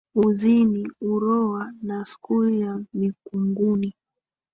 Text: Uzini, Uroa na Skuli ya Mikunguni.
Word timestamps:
Uzini, 0.15 0.83
Uroa 1.01 1.73
na 1.81 2.05
Skuli 2.05 2.61
ya 2.61 2.83
Mikunguni. 2.93 3.93